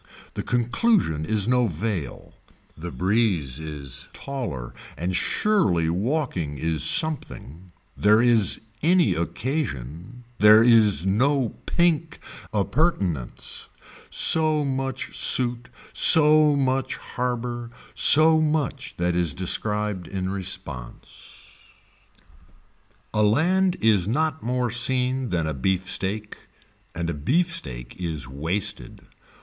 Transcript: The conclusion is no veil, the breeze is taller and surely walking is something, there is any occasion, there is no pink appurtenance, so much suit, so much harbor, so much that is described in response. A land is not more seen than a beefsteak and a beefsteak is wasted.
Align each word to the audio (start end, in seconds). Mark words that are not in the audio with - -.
The 0.33 0.41
conclusion 0.41 1.25
is 1.25 1.47
no 1.47 1.67
veil, 1.67 2.33
the 2.75 2.89
breeze 2.89 3.59
is 3.59 4.07
taller 4.13 4.73
and 4.97 5.15
surely 5.15 5.91
walking 5.91 6.57
is 6.57 6.83
something, 6.83 7.71
there 7.95 8.19
is 8.19 8.61
any 8.81 9.13
occasion, 9.13 10.23
there 10.39 10.63
is 10.63 11.05
no 11.05 11.49
pink 11.67 12.17
appurtenance, 12.51 13.69
so 14.09 14.65
much 14.65 15.15
suit, 15.15 15.69
so 15.93 16.55
much 16.55 16.95
harbor, 16.95 17.69
so 17.93 18.41
much 18.41 18.95
that 18.97 19.15
is 19.15 19.35
described 19.35 20.07
in 20.07 20.31
response. 20.31 21.57
A 23.13 23.21
land 23.21 23.77
is 23.79 24.07
not 24.07 24.41
more 24.41 24.71
seen 24.71 25.29
than 25.29 25.45
a 25.45 25.53
beefsteak 25.53 26.37
and 26.95 27.07
a 27.07 27.13
beefsteak 27.13 27.95
is 27.99 28.27
wasted. 28.27 29.03